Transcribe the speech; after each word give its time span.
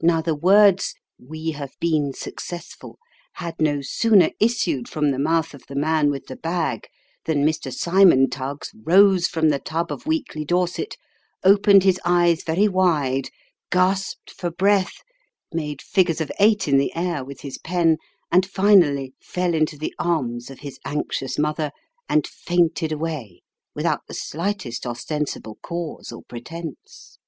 Now 0.00 0.22
the 0.22 0.34
words" 0.34 0.94
we 1.18 1.50
have 1.50 1.74
been 1.78 2.14
successful," 2.14 2.98
had 3.34 3.60
no 3.60 3.82
sooner 3.82 4.30
issued 4.40 4.88
from 4.88 5.10
the 5.10 5.18
mouth 5.18 5.52
of 5.52 5.66
the 5.68 5.74
man 5.74 6.10
with 6.10 6.24
the 6.28 6.36
bag, 6.36 6.86
than 7.26 7.44
Mr. 7.44 7.70
Simon 7.70 8.30
Tuggs 8.30 8.70
rose 8.72 9.24
Tidings 9.28 9.28
from 9.28 9.48
the 9.50 9.58
Temple. 9.58 9.98
253 9.98 10.08
from 10.08 10.08
the 10.08 10.08
tub 10.08 10.08
of 10.08 10.08
weekly 10.08 10.44
Dorset, 10.46 10.96
opened 11.44 11.82
his 11.84 12.00
eyes 12.02 12.44
very 12.44 12.66
wide, 12.66 13.28
gasped 13.70 14.30
for 14.30 14.50
breath, 14.50 15.02
made 15.52 15.82
figures 15.82 16.22
of 16.22 16.32
eight 16.40 16.66
in 16.66 16.78
the 16.78 16.96
air 16.96 17.22
with 17.22 17.42
his 17.42 17.58
pen, 17.58 17.98
and 18.30 18.46
finally 18.46 19.12
fell 19.20 19.52
into 19.52 19.76
the 19.76 19.94
arms 19.98 20.48
of 20.48 20.60
his 20.60 20.78
anxious 20.86 21.38
mother, 21.38 21.72
and 22.08 22.26
fainted 22.26 22.90
away 22.90 23.42
without 23.74 24.06
the 24.06 24.14
slightest 24.14 24.86
ostensible 24.86 25.58
cause 25.60 26.10
or 26.10 26.22
pretence. 26.22 27.18